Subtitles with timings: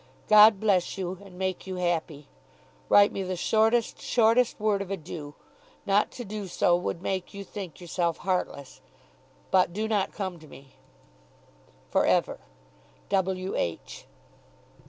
[0.27, 2.27] God bless you, and make you happy.
[2.89, 5.35] Write me the shortest, shortest word of adieu.
[5.85, 8.81] Not to do so would make you think yourself heartless.
[9.51, 10.69] But do not come to me.
[11.91, 12.39] For ever,
[13.11, 13.55] W.
[13.55, 14.05] H.